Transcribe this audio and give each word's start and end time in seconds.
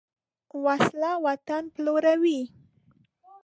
وسله 0.63 1.11
وطن 1.25 1.63
پلوروي 1.73 2.39